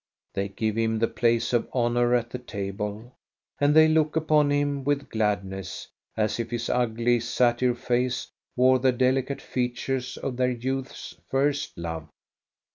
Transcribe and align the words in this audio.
They 0.33 0.47
give 0.47 0.77
him 0.79 0.97
the 0.97 1.07
place 1.07 1.53
of 1.53 1.69
honor 1.73 2.15
at 2.15 2.31
the 2.31 2.39
table, 2.39 3.13
and 3.59 3.75
they 3.75 3.87
look 3.87 4.15
upon 4.15 4.49
him 4.51 4.83
with 4.83 5.09
gladness, 5.11 5.89
as 6.17 6.39
if 6.39 6.49
his 6.49 6.71
ugly 6.71 7.19
satyr 7.19 7.75
face 7.75 8.31
wore 8.55 8.79
the 8.79 8.93
delicate 8.93 9.43
features 9.43 10.17
of 10.17 10.37
their 10.37 10.49
youth's 10.49 11.15
first 11.29 11.77
love. 11.77 12.09